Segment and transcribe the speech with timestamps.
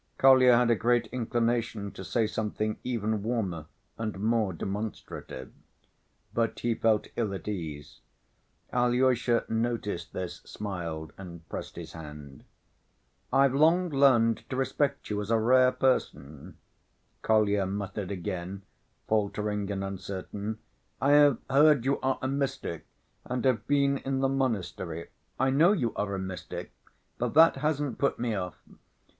[0.17, 3.67] Kolya had a great inclination to say something even warmer
[3.99, 5.51] and more demonstrative,
[6.33, 7.99] but he felt ill at ease.
[8.73, 12.43] Alyosha noticed this, smiled, and pressed his hand.
[13.31, 16.57] "I've long learned to respect you as a rare person,"
[17.21, 18.63] Kolya muttered again,
[19.07, 20.57] faltering and uncertain.
[20.99, 22.87] "I have heard you are a mystic
[23.23, 25.09] and have been in the monastery.
[25.39, 26.71] I know you are a mystic,
[27.19, 27.35] but...
[27.35, 28.55] that hasn't put me off.